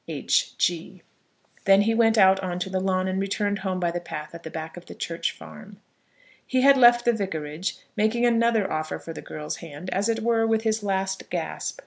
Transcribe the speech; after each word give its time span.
H. 0.07 0.57
G." 0.57 1.03
Then 1.65 1.81
he 1.83 1.93
went 1.93 2.17
out 2.17 2.39
on 2.39 2.57
to 2.57 2.71
the 2.71 2.79
lawn, 2.79 3.07
and 3.07 3.19
returned 3.21 3.59
home 3.59 3.79
by 3.79 3.91
the 3.91 3.99
path 3.99 4.33
at 4.33 4.41
the 4.41 4.49
back 4.49 4.75
of 4.75 4.87
the 4.87 4.95
church 4.95 5.31
farm. 5.31 5.79
He 6.47 6.61
had 6.61 6.75
left 6.75 7.05
the 7.05 7.13
vicarage, 7.13 7.77
making 7.95 8.25
another 8.25 8.73
offer 8.73 8.97
for 8.97 9.13
the 9.13 9.21
girl's 9.21 9.57
hand, 9.57 9.91
as 9.91 10.09
it 10.09 10.23
were, 10.23 10.47
with 10.47 10.63
his 10.63 10.81
last 10.81 11.29
gasp. 11.29 11.79